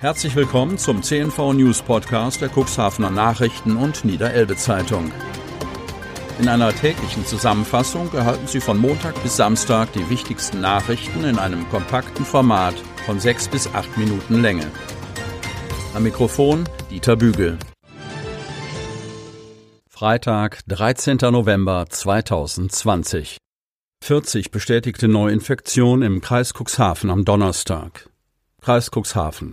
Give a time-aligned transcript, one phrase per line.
[0.00, 5.12] Herzlich willkommen zum CNV News Podcast der Cuxhavener Nachrichten und Niederelbe Zeitung.
[6.38, 11.68] In einer täglichen Zusammenfassung erhalten Sie von Montag bis Samstag die wichtigsten Nachrichten in einem
[11.68, 14.70] kompakten Format von sechs bis acht Minuten Länge.
[15.92, 17.58] Am Mikrofon Dieter Bügel.
[19.86, 21.18] Freitag, 13.
[21.30, 23.36] November 2020.
[24.02, 28.08] 40 bestätigte Neuinfektionen im Kreis Cuxhaven am Donnerstag.
[28.62, 29.52] Kreis Cuxhaven.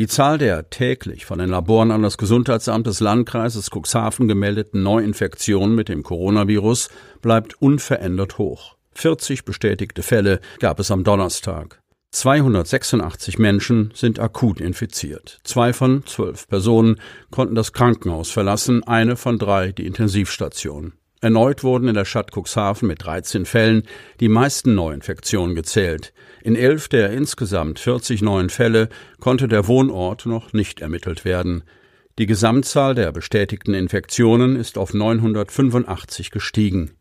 [0.00, 5.74] Die Zahl der täglich von den Laboren an das Gesundheitsamt des Landkreises Cuxhaven gemeldeten Neuinfektionen
[5.74, 6.88] mit dem Coronavirus
[7.20, 8.76] bleibt unverändert hoch.
[8.92, 11.82] 40 bestätigte Fälle gab es am Donnerstag.
[12.12, 15.38] 286 Menschen sind akut infiziert.
[15.44, 16.98] Zwei von zwölf Personen
[17.30, 20.94] konnten das Krankenhaus verlassen, eine von drei die Intensivstation.
[21.22, 23.82] Erneut wurden in der Stadt Cuxhaven mit 13 Fällen
[24.20, 26.14] die meisten Neuinfektionen gezählt.
[26.42, 28.88] In elf der insgesamt 40 neuen Fälle
[29.18, 31.62] konnte der Wohnort noch nicht ermittelt werden.
[32.18, 36.92] Die Gesamtzahl der bestätigten Infektionen ist auf 985 gestiegen.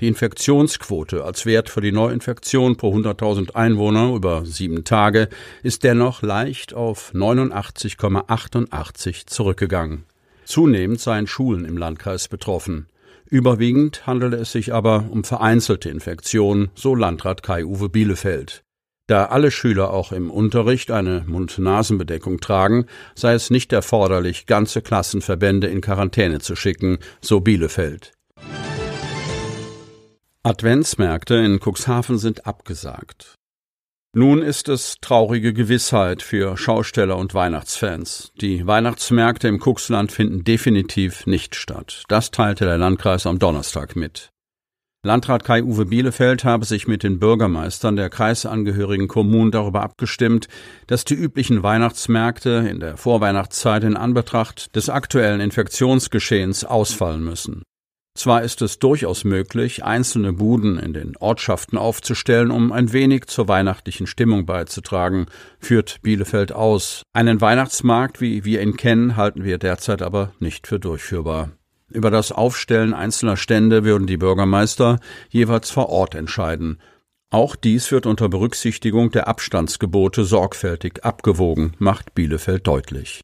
[0.00, 5.28] Die Infektionsquote als Wert für die Neuinfektion pro 100.000 Einwohner über sieben Tage
[5.62, 10.02] ist dennoch leicht auf 89,88 zurückgegangen.
[10.44, 12.88] Zunehmend seien Schulen im Landkreis betroffen.
[13.26, 18.62] Überwiegend handele es sich aber um vereinzelte Infektionen, so Landrat Kai-Uwe Bielefeld.
[19.06, 25.66] Da alle Schüler auch im Unterricht eine Mund-Nasen-Bedeckung tragen, sei es nicht erforderlich, ganze Klassenverbände
[25.66, 28.12] in Quarantäne zu schicken, so Bielefeld.
[30.42, 33.34] Adventsmärkte in Cuxhaven sind abgesagt.
[34.14, 38.32] Nun ist es traurige Gewissheit für Schausteller und Weihnachtsfans.
[38.40, 42.04] Die Weihnachtsmärkte im Cuxland finden definitiv nicht statt.
[42.08, 44.30] Das teilte der Landkreis am Donnerstag mit.
[45.04, 50.48] Landrat Kai-Uwe Bielefeld habe sich mit den Bürgermeistern der kreisangehörigen Kommunen darüber abgestimmt,
[50.86, 57.62] dass die üblichen Weihnachtsmärkte in der Vorweihnachtszeit in Anbetracht des aktuellen Infektionsgeschehens ausfallen müssen.
[58.18, 63.46] Zwar ist es durchaus möglich, einzelne Buden in den Ortschaften aufzustellen, um ein wenig zur
[63.46, 65.26] weihnachtlichen Stimmung beizutragen,
[65.60, 67.04] führt Bielefeld aus.
[67.12, 71.50] Einen Weihnachtsmarkt, wie wir ihn kennen, halten wir derzeit aber nicht für durchführbar.
[71.90, 74.98] Über das Aufstellen einzelner Stände würden die Bürgermeister
[75.28, 76.80] jeweils vor Ort entscheiden.
[77.30, 83.20] Auch dies wird unter Berücksichtigung der Abstandsgebote sorgfältig abgewogen, macht Bielefeld deutlich.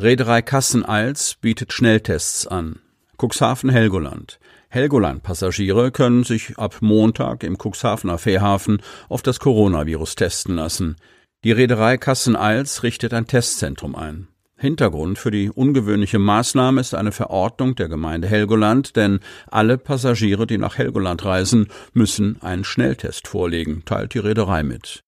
[0.00, 2.78] Reederei Kassen-Eils bietet Schnelltests an.
[3.20, 4.38] Cuxhaven Helgoland.
[4.68, 10.94] Helgoland-Passagiere können sich ab Montag im Cuxhavener Fährhafen auf das Coronavirus testen lassen.
[11.42, 14.28] Die Reederei Kassen-Eils richtet ein Testzentrum ein.
[14.56, 19.18] Hintergrund für die ungewöhnliche Maßnahme ist eine Verordnung der Gemeinde Helgoland, denn
[19.50, 25.02] alle Passagiere, die nach Helgoland reisen, müssen einen Schnelltest vorlegen, teilt die Reederei mit.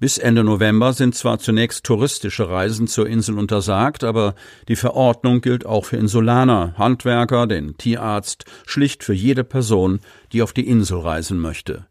[0.00, 4.34] Bis Ende November sind zwar zunächst touristische Reisen zur Insel untersagt, aber
[4.66, 10.00] die Verordnung gilt auch für Insulaner, Handwerker, den Tierarzt, schlicht für jede Person,
[10.32, 11.86] die auf die Insel reisen möchte.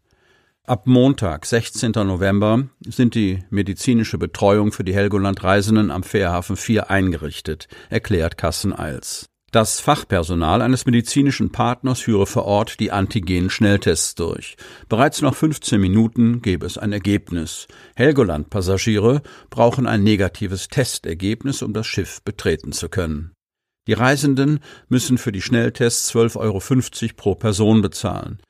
[0.64, 1.92] Ab Montag, 16.
[1.92, 9.30] November, sind die medizinische Betreuung für die Helgoland-Reisenden am Fährhafen 4 eingerichtet, erklärt Kassen-Eils.
[9.54, 14.56] Das Fachpersonal eines medizinischen Partners führe vor Ort die Antigen-Schnelltests durch.
[14.88, 17.68] Bereits nach 15 Minuten gebe es ein Ergebnis.
[17.94, 23.30] Helgoland-Passagiere brauchen ein negatives Testergebnis, um das Schiff betreten zu können.
[23.86, 28.40] Die Reisenden müssen für die Schnelltests 12,50 Euro pro Person bezahlen.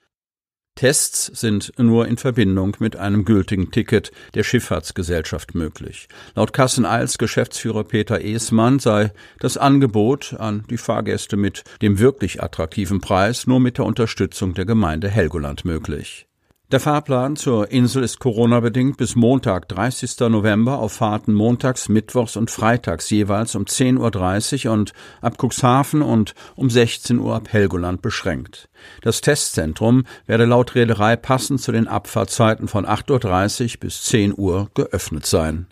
[0.75, 6.09] Tests sind nur in Verbindung mit einem gültigen Ticket der Schifffahrtsgesellschaft möglich.
[6.35, 13.01] Laut Kassen-Eils Geschäftsführer Peter Esmann sei das Angebot an die Fahrgäste mit dem wirklich attraktiven
[13.01, 16.27] Preis nur mit der Unterstützung der Gemeinde Helgoland möglich.
[16.71, 20.19] Der Fahrplan zur Insel ist Corona-bedingt bis Montag, 30.
[20.31, 26.35] November auf Fahrten montags, mittwochs und freitags jeweils um 10.30 Uhr und ab Cuxhaven und
[26.57, 28.71] um 16 Uhr ab Helgoland beschränkt.
[29.03, 34.71] Das Testzentrum werde laut Reederei passend zu den Abfahrtzeiten von 8.30 Uhr bis 10 Uhr
[34.75, 35.67] geöffnet sein.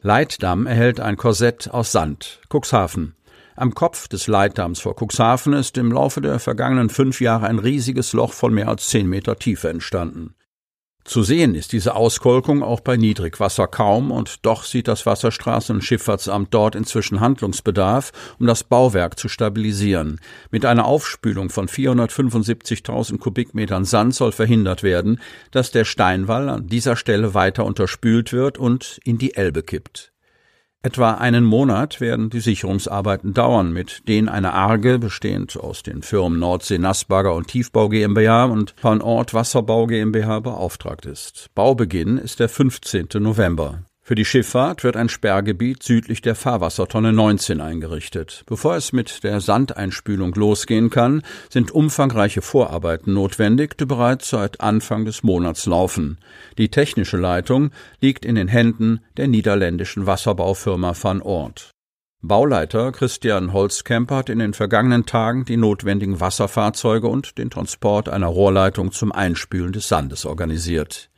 [0.00, 2.40] Leitdamm erhält ein Korsett aus Sand.
[2.48, 3.14] Cuxhaven.
[3.54, 8.12] Am Kopf des Leitdamms vor Cuxhaven ist im Laufe der vergangenen fünf Jahre ein riesiges
[8.12, 10.34] Loch von mehr als zehn Meter Tiefe entstanden.
[11.04, 15.84] Zu sehen ist diese Auskolkung auch bei Niedrigwasser kaum, und doch sieht das Wasserstraßen- und
[15.84, 20.20] Schifffahrtsamt dort inzwischen Handlungsbedarf, um das Bauwerk zu stabilisieren.
[20.52, 25.20] Mit einer Aufspülung von 475.000 Kubikmetern Sand soll verhindert werden,
[25.50, 30.11] dass der Steinwall an dieser Stelle weiter unterspült wird und in die Elbe kippt.
[30.84, 36.40] Etwa einen Monat werden die Sicherungsarbeiten dauern, mit denen eine Arge, bestehend aus den Firmen
[36.40, 41.50] Nordsee Nassbagger und Tiefbau GmbH und Van Ort Wasserbau GmbH beauftragt ist.
[41.54, 43.08] Baubeginn ist der 15.
[43.20, 43.84] November.
[44.04, 48.42] Für die Schifffahrt wird ein Sperrgebiet südlich der Fahrwassertonne 19 eingerichtet.
[48.46, 55.04] Bevor es mit der Sandeinspülung losgehen kann, sind umfangreiche Vorarbeiten notwendig, die bereits seit Anfang
[55.04, 56.18] des Monats laufen.
[56.58, 57.70] Die technische Leitung
[58.00, 61.70] liegt in den Händen der niederländischen Wasserbaufirma Van Ort.
[62.22, 68.26] Bauleiter Christian Holzkemper hat in den vergangenen Tagen die notwendigen Wasserfahrzeuge und den Transport einer
[68.26, 71.08] Rohrleitung zum Einspülen des Sandes organisiert.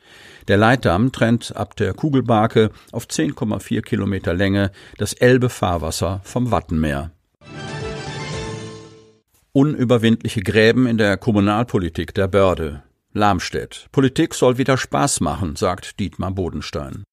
[0.48, 7.10] Der Leitdamm trennt ab der Kugelbarke auf 10,4 Kilometer Länge das Elbe-Fahrwasser vom Wattenmeer.
[9.52, 12.82] Unüberwindliche Gräben in der Kommunalpolitik der Börde.
[13.12, 13.86] Lamstedt.
[13.92, 17.04] Politik soll wieder Spaß machen, sagt Dietmar Bodenstein.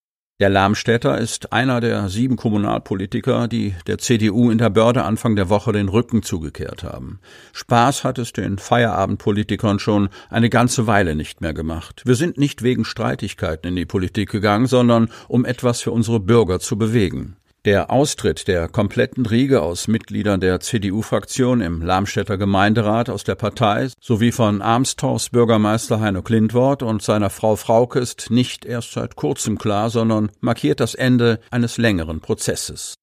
[0.41, 5.49] Der Lamstädter ist einer der sieben Kommunalpolitiker, die der CDU in der Börde Anfang der
[5.49, 7.19] Woche den Rücken zugekehrt haben.
[7.53, 12.01] Spaß hat es den Feierabendpolitikern schon eine ganze Weile nicht mehr gemacht.
[12.05, 16.59] Wir sind nicht wegen Streitigkeiten in die Politik gegangen, sondern um etwas für unsere Bürger
[16.59, 17.35] zu bewegen.
[17.63, 23.89] Der Austritt der kompletten Riege aus Mitgliedern der CDU-Fraktion im Lamstädter Gemeinderat aus der Partei
[24.01, 29.59] sowie von Armstorfs Bürgermeister Heino Klintwort und seiner Frau Frauke ist nicht erst seit kurzem
[29.59, 32.95] klar, sondern markiert das Ende eines längeren Prozesses.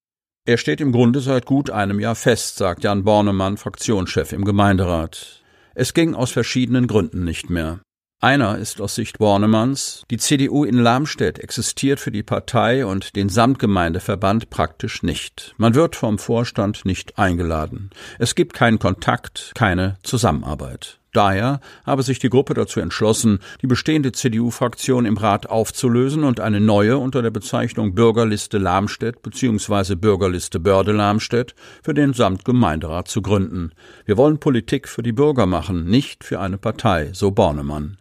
[0.44, 5.40] Er steht im Grunde seit gut einem Jahr fest, sagt Jan Bornemann, Fraktionschef im Gemeinderat.
[5.76, 7.78] Es ging aus verschiedenen Gründen nicht mehr.
[8.20, 13.28] Einer ist aus Sicht Bornemanns, die CDU in Lamstedt existiert für die Partei und den
[13.28, 15.54] Samtgemeindeverband praktisch nicht.
[15.56, 17.90] Man wird vom Vorstand nicht eingeladen.
[18.18, 20.98] Es gibt keinen Kontakt, keine Zusammenarbeit.
[21.12, 26.60] Daher habe sich die Gruppe dazu entschlossen, die bestehende CDU-Fraktion im Rat aufzulösen und eine
[26.60, 29.94] neue unter der Bezeichnung Bürgerliste Lamstedt bzw.
[29.94, 31.54] Bürgerliste Börde Lamstedt
[31.84, 33.70] für den Samtgemeinderat zu gründen.
[34.06, 37.96] Wir wollen Politik für die Bürger machen, nicht für eine Partei, so Bornemann.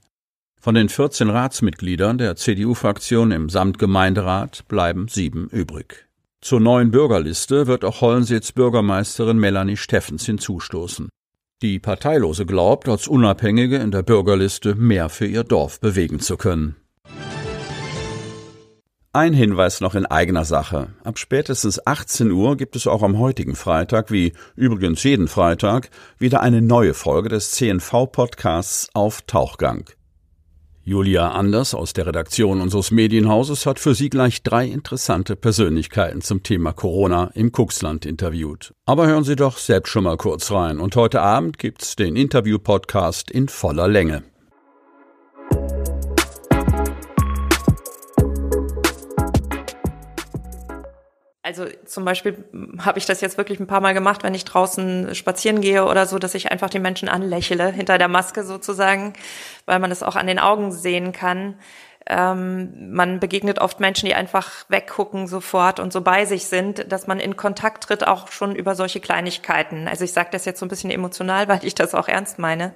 [0.60, 6.08] Von den 14 Ratsmitgliedern der CDU-Fraktion im Samtgemeinderat bleiben sieben übrig.
[6.42, 11.10] Zur neuen Bürgerliste wird auch Hollensitz Bürgermeisterin Melanie Steffens hinzustoßen.
[11.62, 16.76] Die Parteilose glaubt, als Unabhängige in der Bürgerliste mehr für ihr Dorf bewegen zu können.
[19.14, 20.90] Ein Hinweis noch in eigener Sache.
[21.04, 25.90] Ab spätestens 18 Uhr gibt es auch am heutigen Freitag, wie übrigens jeden Freitag,
[26.20, 29.90] wieder eine neue Folge des CNV-Podcasts auf Tauchgang.
[30.88, 36.44] Julia Anders aus der Redaktion unseres Medienhauses hat für Sie gleich drei interessante Persönlichkeiten zum
[36.44, 38.74] Thema Corona im Kuxland interviewt.
[38.86, 40.80] Aber hören Sie doch selbst schon mal kurz rein.
[40.80, 44.24] Und heute Abend gibt's den Interview-Podcast in voller Länge.
[51.48, 52.44] Also zum Beispiel
[52.80, 56.06] habe ich das jetzt wirklich ein paar Mal gemacht, wenn ich draußen spazieren gehe oder
[56.06, 59.14] so, dass ich einfach die Menschen anlächle, hinter der Maske sozusagen,
[59.66, 61.56] weil man das auch an den Augen sehen kann.
[62.06, 67.08] Ähm, man begegnet oft Menschen, die einfach weggucken sofort und so bei sich sind, dass
[67.08, 69.88] man in Kontakt tritt, auch schon über solche Kleinigkeiten.
[69.88, 72.74] Also ich sage das jetzt so ein bisschen emotional, weil ich das auch ernst meine.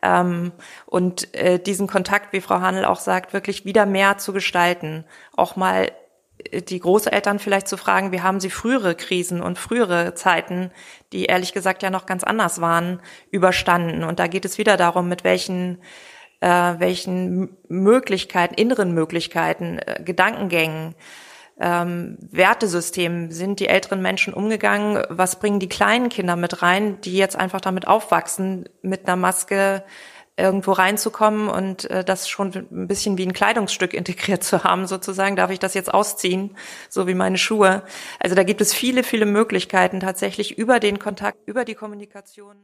[0.00, 0.52] Ähm,
[0.86, 5.04] und äh, diesen Kontakt, wie Frau Hanel auch sagt, wirklich wieder mehr zu gestalten,
[5.36, 5.90] auch mal
[6.52, 10.70] die Großeltern vielleicht zu fragen, wie haben sie frühere Krisen und frühere Zeiten,
[11.12, 13.00] die ehrlich gesagt ja noch ganz anders waren,
[13.30, 14.04] überstanden.
[14.04, 15.78] Und da geht es wieder darum, mit welchen,
[16.40, 20.94] äh, welchen Möglichkeiten, inneren Möglichkeiten, äh, Gedankengängen,
[21.58, 25.02] ähm, Wertesystemen sind die älteren Menschen umgegangen?
[25.08, 29.82] Was bringen die kleinen Kinder mit rein, die jetzt einfach damit aufwachsen, mit einer Maske
[30.36, 35.36] irgendwo reinzukommen und äh, das schon ein bisschen wie ein Kleidungsstück integriert zu haben, sozusagen.
[35.36, 36.56] Darf ich das jetzt ausziehen,
[36.88, 37.82] so wie meine Schuhe?
[38.20, 42.56] Also da gibt es viele, viele Möglichkeiten tatsächlich über den Kontakt, über die Kommunikation.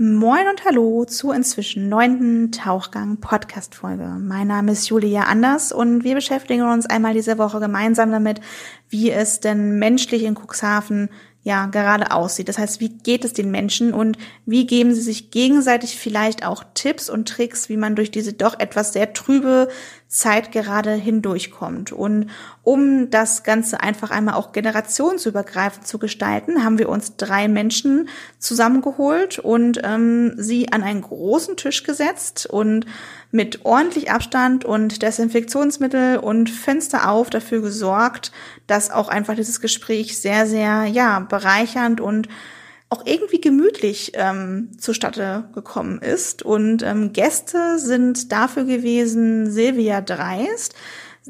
[0.00, 4.04] Moin und hallo zur inzwischen neunten Tauchgang-Podcast-Folge.
[4.20, 8.40] Mein Name ist Julia Anders und wir beschäftigen uns einmal diese Woche gemeinsam damit,
[8.88, 11.08] wie es denn menschlich in Cuxhaven
[11.48, 12.48] ja gerade aussieht.
[12.48, 16.62] Das heißt, wie geht es den Menschen und wie geben sie sich gegenseitig vielleicht auch
[16.74, 19.68] Tipps und Tricks, wie man durch diese doch etwas sehr trübe
[20.08, 21.92] Zeit gerade hindurchkommt.
[21.92, 22.30] Und
[22.62, 29.38] um das Ganze einfach einmal auch generationsübergreifend zu gestalten, haben wir uns drei Menschen zusammengeholt
[29.38, 32.86] und ähm, sie an einen großen Tisch gesetzt und
[33.30, 38.32] mit ordentlich Abstand und Desinfektionsmittel und Fenster auf dafür gesorgt,
[38.66, 42.28] dass auch einfach dieses Gespräch sehr, sehr, ja, bereichernd und
[42.90, 46.42] auch irgendwie gemütlich ähm, zustatte gekommen ist.
[46.42, 50.74] Und ähm, Gäste sind dafür gewesen Silvia Dreist,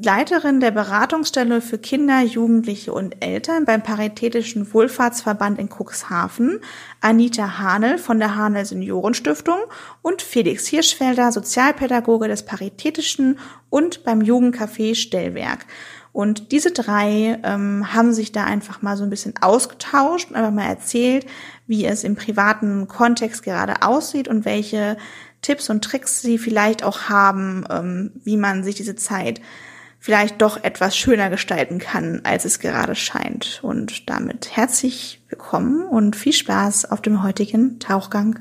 [0.01, 6.61] Leiterin der Beratungsstelle für Kinder, Jugendliche und Eltern beim Paritätischen Wohlfahrtsverband in Cuxhaven,
[7.01, 9.59] Anita Hanel von der Hanel Seniorenstiftung
[10.01, 15.67] und Felix Hirschfelder, Sozialpädagoge des Paritätischen und beim Jugendcafé Stellwerk.
[16.19, 20.67] Und diese drei ähm, haben sich da einfach mal so ein bisschen ausgetauscht einfach mal
[20.67, 21.25] erzählt,
[21.69, 24.97] wie es im privaten Kontext gerade aussieht und welche
[25.43, 29.41] Tipps und Tricks sie vielleicht auch haben, ähm, wie man sich diese Zeit
[30.01, 33.61] vielleicht doch etwas schöner gestalten kann, als es gerade scheint.
[33.63, 38.41] Und damit herzlich willkommen und viel Spaß auf dem heutigen Tauchgang.